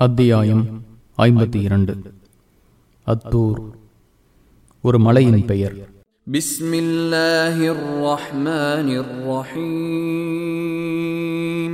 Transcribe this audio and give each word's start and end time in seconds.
அத்தியாயம் 0.00 0.63
ஐம்பத்தி 1.17 1.61
இரண்டு 1.61 1.93
அத்தூர் 3.07 3.61
ஒரு 4.83 4.99
மலையின் 5.05 5.45
பெயர் 5.51 5.75
بسم 6.27 6.71
الله 6.85 7.55
الرحمن 7.75 8.87
الرحيم 10.41 11.73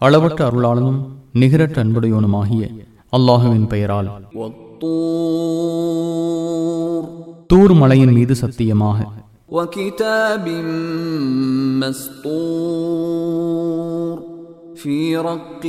அளவற்ற 0.00 0.40
அருளாளனும் 0.48 0.98
நிகரற்ற 1.34 1.78
அன்புடையோனுமாகிய 1.84 2.62
அல்லாஹுவின் 3.12 3.68
பெயரால் 3.72 4.08
والطور 4.36 4.62
தூர் 7.50 7.74
மலையின் 7.82 8.14
மீது 8.16 8.34
சத்தியமாக 8.42 8.98
وكتاب 9.50 10.44
مسطور 11.82 13.36
في 14.85 15.17
رق 15.19 15.65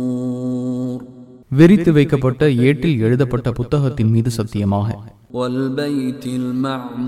منشور 0.00 1.00
விரித்து 1.50 1.92
வைக்கப்பட்ட 1.92 2.42
ஏட்டில் 2.68 3.00
எழுதப்பட்ட 3.04 3.52
புத்தகத்தின் 3.52 4.10
மீது 4.14 4.30
சத்தியமாக 4.38 4.88
والبيت 5.36 6.24
المعمور 6.40 6.98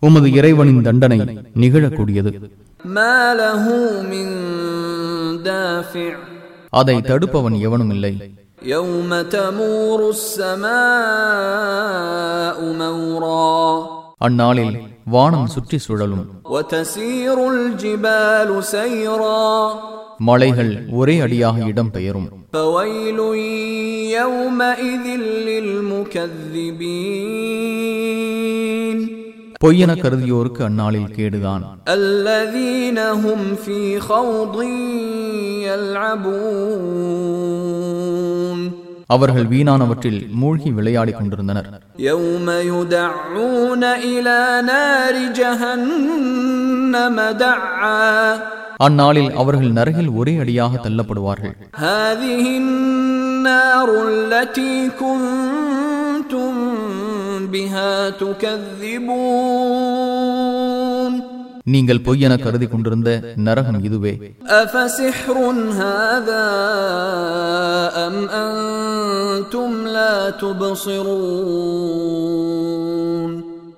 உமது 0.00 0.32
இறைவனின் 0.32 0.82
தண்டனை 0.82 1.20
நிகழக்கூடியது. 1.56 2.50
அதை 6.70 6.96
தடுப்பவன் 6.96 7.60
எவனும் 7.60 7.90
இல்லை. 7.90 8.34
அந்நாளில் 14.18 14.78
வானம் 15.04 15.46
சுற்றி 15.46 15.78
சுழலும். 15.78 16.40
மலைகள் 20.18 20.86
ஒரே 20.90 21.18
அடியாக 21.18 21.64
இடம் 21.64 21.90
பெயரும் 21.90 22.37
فويل 22.53 23.19
يومئذ 24.17 25.05
للمكذبين 28.03 28.99
பொய்யென 29.63 29.91
கருதியோருக்கு 29.95 30.61
அந்நாளில் 30.69 31.13
கேடுதான் 31.17 31.63
الذين 31.89 32.97
هم 33.23 33.39
في 33.65 33.79
خوض 33.99 34.55
يلعبون 37.63 38.59
அவர்கள் 39.09 39.47
வீணானவற்றில் 39.53 40.21
மூழ்கி 40.41 40.69
விளையாடிக் 40.77 41.19
கொண்டிருந்தனர் 41.19 41.67
يوم 42.09 42.47
يدعون 42.71 43.83
إلى 44.09 44.39
نار 44.65 45.15
جهنم 45.39 47.17
دعا 47.45 48.13
அந்நாளில் 48.78 49.30
அவர்கள் 49.34 49.70
நரகில் 49.70 50.10
ஒரே 50.14 50.36
அடியாக 50.36 50.88
தள்ளப்படுவார்கள். 50.88 51.54
நீங்கள் 61.62 62.00
பொய்யென 62.04 62.42
கருதி 62.42 62.66
கொண்டிருந்த 62.66 63.10
நரகம் 63.36 63.84
இதுவே. 63.84 64.14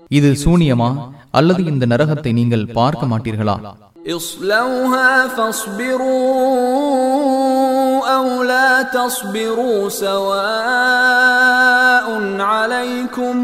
இது 0.08 0.36
சூனியமா? 0.44 0.90
அல்லது 1.30 1.64
இந்த 1.64 1.86
நரகத்தை 1.86 2.32
நீங்கள் 2.32 2.66
பார்க்க 2.66 3.06
மாட்டீர்களா? 3.06 3.56
اصلوها 4.07 5.27
فاصبروا 5.27 6.05
أو 8.15 8.43
لا 8.43 8.81
تصبروا 8.97 9.89
سواء 10.05 12.07
عليكم 12.51 13.35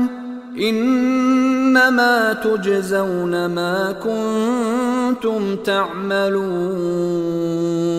إنما 0.60 2.34
تجزون 2.36 3.34
ما 3.48 3.76
كنتم 4.06 5.42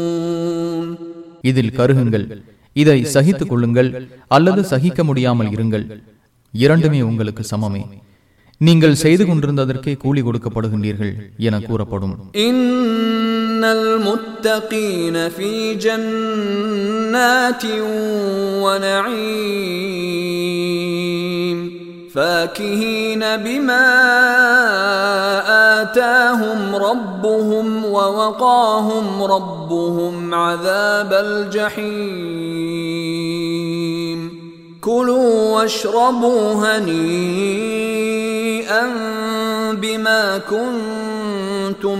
تعملون 0.03 0.97
இதில் 1.48 1.75
கருகுங்கள் 1.78 2.26
இதை 2.76 3.04
சகித்துக் 3.14 3.50
கொள்ளுங்கள் 3.50 4.08
அல்லது 4.28 4.64
சகிக்க 4.64 5.04
முடியாமல் 5.04 5.50
இருங்கள் 5.54 5.84
இரண்டுமே 6.54 7.03
உங்களுக்கு 7.03 7.42
சமமே 7.53 7.82
நீங்கள் 8.60 8.94
செய்து 8.94 9.26
கொண்டிருந்ததற்கே 9.26 9.97
கூலி 9.97 10.22
கொடுக்கப்படுகின்றீர்கள் 10.22 11.14
என 11.47 11.60
கூறப்படும் 11.60 12.14
إن 12.47 13.64
المتقين 13.76 15.28
في 15.28 15.75
جنات 15.84 17.62
ونعيم 20.22 21.58
فاكهين 22.14 23.22
بما 23.36 23.86
آتاهم 25.80 26.60
ربهم 26.88 27.84
ووقاهم 27.86 29.06
ربهم 29.25 30.34
عذاب 30.34 31.12
الجحيم 31.26 31.92
كلوا 34.80 35.54
واشربوا 35.54 36.54
هنيئا 36.54 37.85
بما 39.75 40.22
كنتم 40.53 41.98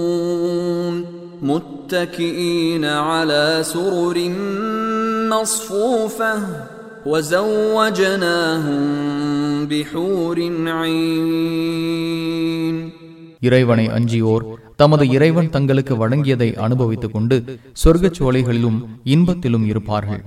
تعملون 0.00 0.94
متكئين 1.42 2.84
على 2.84 3.44
سرر 3.64 4.16
مصفوفه 5.30 6.36
وزوجناهم 7.06 8.82
بحور 9.66 10.38
عين 10.78 12.76
இறைவனை 13.42 13.86
அஞ்சியோர் 13.88 14.44
தமது 14.76 15.04
இறைவன் 15.08 15.50
தங்களுக்கு 15.50 15.94
வழங்கியதை 15.96 16.48
அனுபவித்துக் 16.56 17.12
கொண்டு 17.12 17.36
சொர்க்கச் 17.82 18.18
சோலைகளிலும் 18.18 18.78
இன்பத்திலும் 19.04 19.64
இருப்பார்கள் 19.64 20.22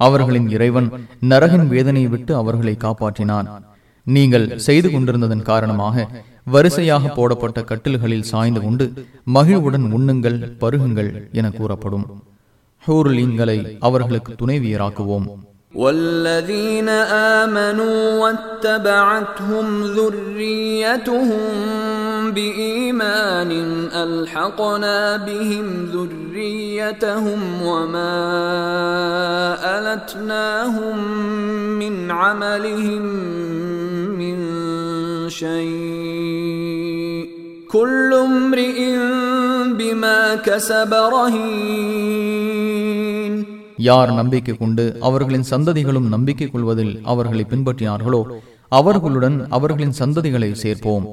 அவர்களின் 0.00 0.48
இறைவன் 0.50 0.88
நரகின் 1.30 1.66
வேதனையை 1.72 2.10
விட்டு 2.10 2.32
அவர்களை 2.34 2.74
காப்பாற்றினான் 2.78 3.48
நீங்கள் 4.06 4.46
செய்து 4.66 4.88
கொண்டிருந்ததன் 4.90 5.48
காரணமாக 5.48 6.06
வரிசையாக 6.46 7.08
போடப்பட்ட 7.14 7.60
கட்டில்களில் 7.62 8.28
சாய்ந்து 8.30 8.60
கொண்டு 8.60 8.84
மகிழ்வுடன் 9.36 9.86
உண்ணுங்கள் 9.92 10.38
பருகுங்கள் 10.60 11.10
என 11.32 11.48
கூறப்படும் 11.50 12.06
ஹூர்லீன்களை 12.82 13.58
அவர்களுக்கு 13.80 14.32
துணைவியராக்குவோம் 14.40 15.28
والذين 15.76 16.88
آمنوا 17.36 17.98
واتبعتهم 18.22 19.66
ذريتهم 19.90 21.42
بإيمان 22.30 23.50
ألحقنا 23.96 24.98
بهم 25.18 25.66
ذريتهم 25.86 27.40
وما 27.62 28.16
ألتناهم 29.90 30.96
من 31.80 32.10
عملهم 32.12 33.02
من 34.20 34.36
شيء 35.32 37.28
كل 37.68 38.10
امرئ 38.26 38.78
بما 39.72 40.38
كسب 40.38 40.94
رهين 41.16 43.46
யார் 43.88 44.12
நம்பிக்கை 44.12 44.54
கொண்டு 44.54 44.96
அவர்களின் 45.00 45.50
சந்ததிகளும் 45.50 46.08
நம்பிக்கை 46.08 46.48
கொள்வதில் 46.48 47.02
அவர்களை 47.12 47.46
பின்பற்றினார்களோ 47.46 48.42
அவர்களுடன் 48.72 49.46
அவர்களின் 49.50 49.94
சந்ததிகளை 50.00 50.52
சேர்ப்போம் 50.62 51.06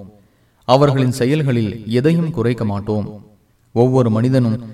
அவர்களின் 0.67 1.15
செயல்களில் 1.19 1.99
எதையும் 1.99 2.31
குறைக்க 2.31 2.65
மாட்டோம் 2.65 3.21
ஒவ்வொரு 3.75 4.09
மனிதனும் 4.09 4.73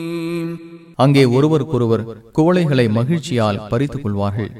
அங்கே 1.00 1.24
ஒருவருக்கொருவர் 1.36 2.04
குவளைகளை 2.36 2.86
மகிழ்ச்சியால் 2.90 3.62
பறித்துக் 3.70 4.04
கொள்வார்கள் 4.04 4.50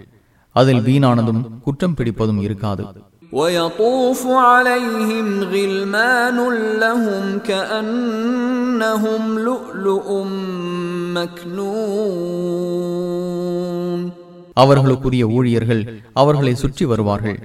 அதில் 0.57 0.83
வீணானதும் 0.87 1.43
குற்றம் 1.67 1.99
பிடிப்பதும் 1.99 2.43
இருக்காது 2.47 2.85
ويطوف 3.33 4.21
عليهم 4.49 5.27
غلمان 5.53 6.39
لهم 6.79 7.25
كأنهم 7.49 9.23
لؤلؤ 9.39 10.09
مكنون 13.17 14.01
அவர்களுக்குரிய 14.57 15.25
ஊழியர்கள் 15.37 15.83
அவர்களை 16.13 16.53
சுற்றி 16.55 16.85
வருவார்கள் 16.85 17.39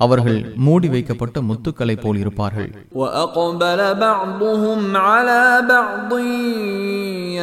அவர்கள் 0.00 0.38
மூடி 0.56 0.88
வைக்கப்பட்ட 0.88 1.36
முத்துக்களை 1.42 1.96
போல் 1.96 2.18
இருப்பார்கள் 2.18 2.68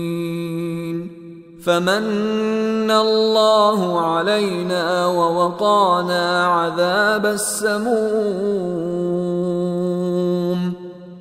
فمن 1.65 2.91
الله 2.91 4.01
علينا 4.01 5.07
ووقانا 5.07 6.45
عذاب 6.45 7.25
السموم. 7.25 9.32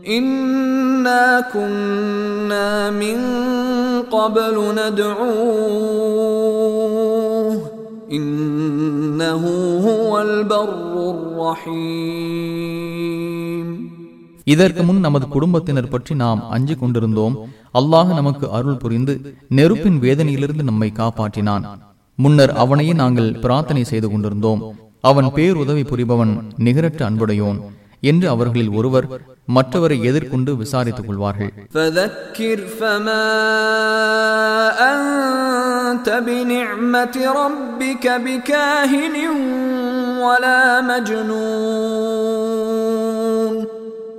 انا 0.09 1.41
كنا 1.53 2.91
من 2.93 3.19
قبل 4.11 4.55
ندعوه 6.49 7.71
انه 8.09 9.43
هو 9.87 10.21
البر 10.21 11.09
الرحيم 11.09 12.67
இதற்கு 14.47 14.83
முன் 14.83 14.99
நமது 14.99 15.27
குடும்பத்தினர் 15.27 15.87
பற்றி 15.87 16.15
நாம் 16.15 16.41
அஞ்சிக் 16.55 16.81
கொண்டிருந்தோம் 16.81 17.35
அல்லாஹ் 17.79 18.13
நமக்கு 18.13 18.51
அருள் 18.57 18.77
புரிந்து 18.77 19.33
நெருப்பின் 19.57 19.99
வேதனையிலிருந்து 20.05 20.63
நம்மை 20.63 20.91
காப்பாற்றினான் 20.99 21.65
முன்னர் 22.19 22.53
அவனையே 22.63 22.93
நாங்கள் 23.01 23.37
பிரார்த்தனை 23.43 23.83
செய்து 23.83 24.09
கொண்டிருந்தோம் 24.09 24.61
அவன் 25.03 25.27
பேருதவி 25.35 25.83
புரிபவன் 25.89 26.33
நிகரற்ற 26.65 27.01
அன்புடையோன் 27.09 27.59
என்று 28.03 28.27
அவர்களில் 28.33 28.71
ஒருவர் 28.79 29.07
மற்றவரை 29.48 29.96
எதிர்கொண்டு 30.02 30.52
விசாரித்துக் 30.56 31.06
கொள்வார்கள் 31.06 31.50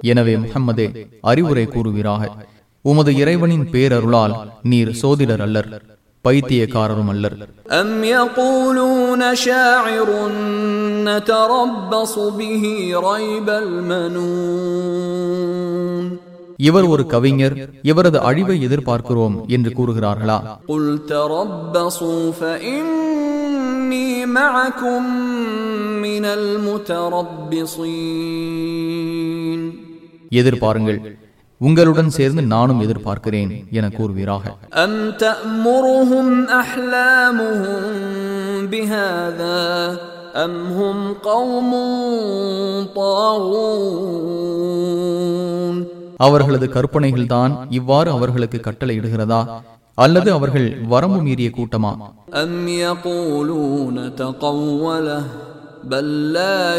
எனவே 0.01 0.35
முகம்மதே 0.37 0.87
அறிவுரை 1.21 1.65
கூறுகிறார்கள் 1.67 2.33
உமது 2.85 3.11
இறைவனின் 3.15 3.69
பேரருளால் 3.71 4.33
நீர் 4.63 4.91
சோதிடர் 5.01 5.41
அல்லர். 5.41 5.69
பைத்தியக்காரரும் 6.27 7.09
அல்லர் 7.09 7.35
அம் 7.67 8.03
யகூலூன 8.03 9.31
ஷாஇருன் 9.45 10.43
நதரப்பஸு 11.07 12.27
பிஹி 12.37 12.75
ரைபல் 13.07 13.73
மனூன் 13.89 15.21
இவர் 16.57 16.83
ஒரு 16.83 17.05
கவிஞர் 17.05 17.75
இவரது 17.81 18.19
அழிவை 18.19 18.67
எதிர்பார்க்கிறோம் 18.67 19.45
என்று 19.47 19.69
கூறுகிறார்களா? 19.69 20.57
குல் 20.65 21.05
தரப்பஸு 21.07 22.11
ஃபஇன்னி 22.39 24.07
மஅகும் 24.35 25.13
மினல் 26.01 26.59
முதரப்பிஸீன் 26.67 29.65
எதிர்பாருங்கள். 30.29 30.99
உங்களுடன் 31.57 32.09
சேர்ந்து 32.09 32.41
நானும் 32.41 32.81
எதிர்பார்க்கிறேன் 32.81 33.71
என 33.71 33.87
கூறுவீராக. 33.87 34.41
அவர்களது 46.17 46.67
கற்பனைகள்தான் 46.67 47.57
இவ்வாறு 47.69 48.11
அவர்களுக்கு 48.11 48.61
கட்டளையிடுகிறதா? 48.63 49.47
அல்லது 49.95 50.31
அவர்கள் 50.31 50.77
வரம்பு 50.87 51.21
மீறிய 51.21 51.49
கூட்டமா? 51.49 51.95
அம் 52.31 52.67
யகூலூன 52.67 54.13
தகவ்வல 54.13 55.23
பல் 55.89 56.31
லா 56.31 56.75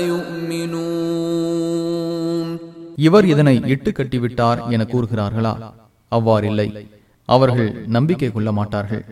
இவர் 2.96 3.26
இதனை 3.26 3.61
இட்டு 3.64 3.91
கட்டிவிட்டார் 3.91 4.70
என 4.70 4.87
கூறுகிறார்களா? 4.91 5.73
அவ்வாறில்லை. 6.11 6.87
அவர்கள் 7.25 7.87
நம்பிக்கை 7.87 8.32
கொள்ள 8.32 8.52
மாட்டார்கள். 8.52 9.05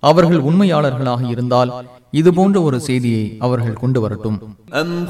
அவர்கள் 0.00 0.38
உண்மையாளர்களாக 0.38 1.28
இருந்தால் 1.28 1.86
இதுபோன்ற 2.10 2.62
ஒரு 2.62 2.80
செய்தியை 2.80 3.36
அவர்கள் 3.38 3.72
கொண்டு 3.72 4.00
வரட்டும். 4.00 4.56
அம் 4.70 5.06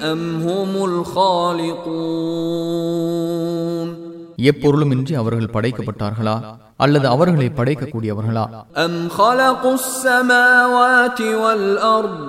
அம் 0.00 0.46
ஹோமுல் 0.46 1.04
ஹாலிகூன் 1.14 4.05
خلقوا 4.35 4.35
من 4.35 4.35
غير 4.35 4.35
شيء 4.35 4.35
أم 4.35 4.35
هم 4.35 4.35
الخالقون 4.35 4.47
எப்பொருளுமின்றி 4.49 5.13
அவர்கள் 5.21 5.53
படைக்கப்பட்டார்களா 5.55 6.35
அல்லது 6.79 7.07
அவர்களை 7.07 7.47
படைக்கக்கூடியவர்களா 7.59 8.45
أم 8.85 9.09
خلقوا 9.09 9.73
السماوات 9.73 11.21
والأرض 11.43 12.19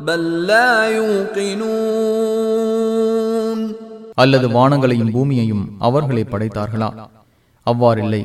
بل 0.00 0.46
لا 0.46 0.88
يوقنون 0.98 3.58
அல்லது 4.22 4.46
வானங்களையும் 4.56 5.12
பூமியையும் 5.16 5.64
அவர்களை 5.78 6.24
படைத்தார்களா 6.24 6.88
அவ்வாறில்லை 7.66 8.22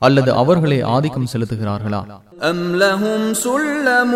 அல்லது 0.01 0.31
அவர்களே 0.41 0.79
ஆதிக்கம் 0.95 1.29
செலுத்துகிறார்களா 1.31 2.01
أم 2.43 2.75
لهم 2.75 3.33
سلم 3.45 4.11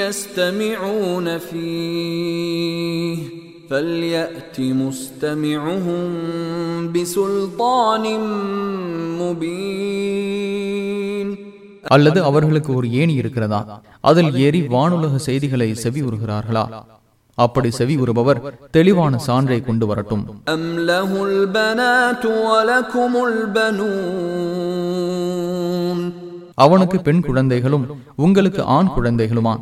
يستمعون 0.00 1.26
فيه 1.48 3.16
فليأت 3.70 4.56
مستمعهم 4.80 6.02
بسلطان 6.94 8.04
مبين 9.20 11.28
அல்லது 11.86 12.18
அவர்களுக்கு 12.28 12.70
ஒரு 12.78 12.86
ஏணி 13.00 13.14
இருக்கிறதா 13.20 13.58
அதில் 14.04 14.32
ஏறி 14.44 14.60
வானுலக 14.72 15.18
செய்திகளை 15.26 15.68
செவி 15.82 16.00
உறுகிறார்களா 16.08 16.64
அப்படி 17.35 17.71
செவி 17.71 17.95
உறுபவர் 17.95 18.69
தெளிவான 18.71 19.19
சான்றை 19.27 19.65
கொண்டு 19.65 19.87
வரட்டும். 19.87 20.41
அவனுக்கு 26.55 27.01
பெண் 27.01 27.21
குழந்தைகளும் 27.21 27.85
உங்களுக்கு 28.15 28.63
ஆண் 28.63 28.89
குழந்தைகளுமா? 28.97 29.55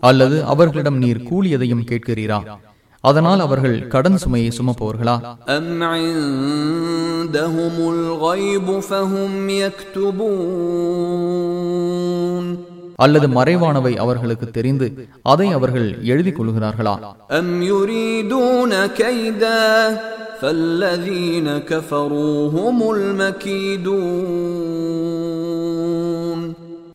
அல்லது 0.00 0.44
அவர்களிடம் 0.44 0.96
நீர் 0.96 1.28
கூலியதையும் 1.30 1.84
கேட்கிறீரா? 1.84 2.40
அதனால் 3.06 3.40
அவர்கள் 3.40 3.74
கடன் 3.94 4.16
சுமையை 4.16 4.50
சுமப்பவர்களா? 4.58 5.16
அல்லது 12.96 13.26
மறைவானவை 13.28 13.92
அவர்களுக்கு 13.96 14.46
தெரிந்து 14.50 14.88
அதை 15.22 15.48
அவர்கள் 15.52 15.88
எழுதி 16.12 16.30
கொள்கிறார்களா? 16.30 16.94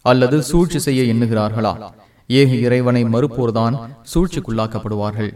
அல்லது 0.01 0.37
சூழ்ச்சி 0.43 0.79
செய்ய 0.79 1.13
எண்ணுகிறார்களா? 1.13 1.73
ஏக 2.39 2.51
இறைவனை 2.65 3.03
மறுப்போர்தான் 3.03 3.75
சூழ்ச்சிக்குள்ளாக்கப்படுவார்கள்? 4.11 5.31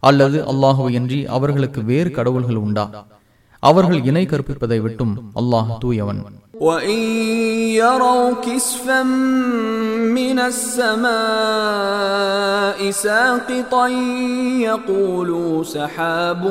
அல்லது 0.00 0.38
அல்லாஹுவையன்றி 0.52 1.20
அவர்களுக்கு 1.36 1.80
வேறு 1.84 2.10
கடவுள்கள் 2.10 2.56
உண்டா? 2.56 2.84
அவர்கள் 3.62 4.02
இணை 4.04 4.24
கற்பிப்பதை 4.26 4.78
விட்டும் 4.80 5.14
அல்லாஹ் 5.34 5.78
தூயவன். 5.78 6.20
وإن 6.61 6.99
يروا 7.73 8.33
كسفا 8.45 9.01
من 10.17 10.37
السماء 11.61 12.91
ساقطا 12.91 13.87
يقولوا 14.67 15.63
سحاب 15.65 16.43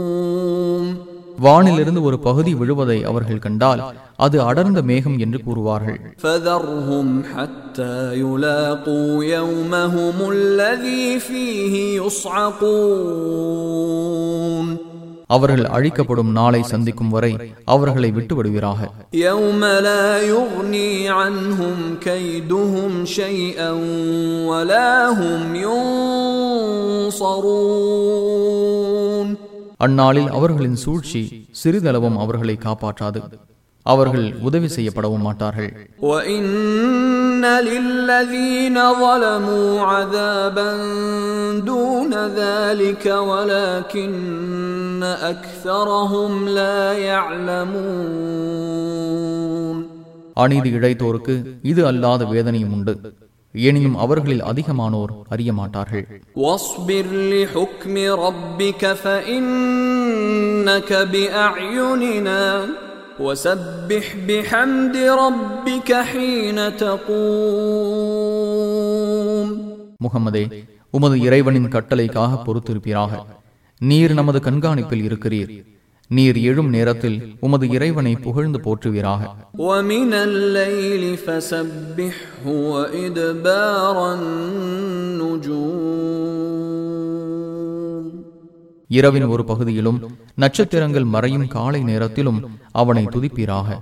مركوم 0.00 0.96
வானிலிருந்து 1.44 2.00
ஒரு 2.08 2.18
பகுதி 2.18 2.52
விழுவதை 2.60 3.04
அவர்கள் 3.04 3.38
கண்டால் 3.38 3.80
அது 4.16 4.36
அடர்ந்த 4.48 4.80
மேகம் 4.90 5.18
என்று 5.18 5.38
கூறுவார்கள் 5.46 5.98
فذرهم 6.24 7.08
حتى 7.32 7.96
يلاقوا 8.20 9.24
يومهم 9.36 10.16
الذي 10.30 11.06
فيه 11.28 11.74
يصعقون 13.60 14.83
அவர்கள் 15.27 15.65
அழிக்கப்படும் 15.65 16.31
நாளை 16.31 16.63
சந்திக்கும் 16.63 17.09
வரை 17.09 17.53
அவர்களை 17.65 18.11
விட்டுவிடுவீராக. 18.11 18.89
அந்நாளில் 29.77 30.29
அவர்களின் 30.29 30.75
சூழ்ச்சி 30.75 31.47
சிறிதளவும் 31.63 32.17
அவர்களை 32.17 32.57
காப்பாற்றாது. 32.65 33.21
அவர்கள் 33.87 34.35
உதவி 34.41 34.67
செய்யப்படவும் 34.67 35.25
மாட்டார்கள். 35.27 35.89
அநீதி 50.33 50.69
இழைத்தோருக்கு 50.71 51.35
இது 51.61 51.85
அல்லாத 51.85 52.25
வேதனையும் 52.25 52.71
உண்டு. 52.71 53.13
எனினும் 53.51 53.97
அவர்களில் 53.97 54.43
அதிகமானோர் 54.43 55.13
அறிய 55.29 55.53
மாட்டார்கள். 55.53 56.21
ஒஸ்பிர் 56.35 57.13
لحكم 63.20 63.20
ربك 63.20 63.20
فإنك 63.20 63.20
بأعيننا 63.20 63.20
وسبح 63.20 64.16
بحمد 64.28 64.96
ربك 64.96 65.92
حين 65.92 66.76
تقوم 66.76 67.10
முகமதே 70.04 70.64
உமது 70.90 71.20
இறைவனின் 71.20 71.68
கட்டளைக்காக 71.68 72.42
பொறுத்திருப்பீராக 72.46 73.26
நீர் 73.80 74.12
நமது 74.12 74.38
கண்காணிப்பில் 74.38 75.08
இருக்கிறீர் 75.08 75.64
நீர் 76.08 76.36
எழும் 76.36 76.68
நேரத்தில் 76.68 77.36
உமது 77.40 77.68
இறைவனை 77.68 78.16
புகழ்ந்து 78.16 78.60
போற்றுவீராக 78.60 79.36
ومن 79.58 80.14
இரவின் 88.87 89.25
ஒரு 89.25 89.45
பகுதியிலும் 89.45 90.17
நட்சத்திரங்கள் 90.35 91.03
மறையும் 91.03 91.47
காலை 91.47 91.83
நேரத்திலும் 91.83 92.59
அவனை 92.71 93.05
துதிப்பீராக. 93.05 93.81